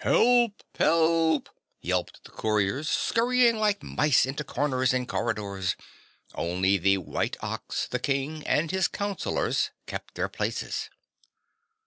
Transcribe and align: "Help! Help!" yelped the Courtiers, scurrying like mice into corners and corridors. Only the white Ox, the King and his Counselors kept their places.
"Help! 0.00 0.62
Help!" 0.76 1.48
yelped 1.80 2.22
the 2.24 2.30
Courtiers, 2.30 2.90
scurrying 2.90 3.56
like 3.56 3.82
mice 3.82 4.26
into 4.26 4.44
corners 4.44 4.92
and 4.92 5.08
corridors. 5.08 5.76
Only 6.34 6.76
the 6.76 6.98
white 6.98 7.38
Ox, 7.40 7.86
the 7.86 7.98
King 7.98 8.46
and 8.46 8.70
his 8.70 8.86
Counselors 8.86 9.70
kept 9.86 10.14
their 10.14 10.28
places. 10.28 10.90